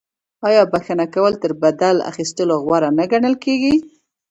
آیا 0.47 0.63
بخښنه 0.71 1.05
کول 1.15 1.33
تر 1.41 1.51
بدل 1.63 1.95
اخیستلو 2.11 2.55
غوره 2.63 2.89
نه 2.97 3.05
ګڼل 3.11 3.35
کیږي؟ 3.43 3.73